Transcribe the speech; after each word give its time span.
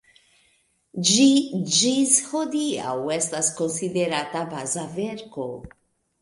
Ĝi 1.09 1.27
ĝis 1.75 2.15
hodiaŭ 2.29 2.95
estas 3.17 3.51
konsiderata 3.61 4.43
baza 4.55 4.87
verko. 4.97 5.47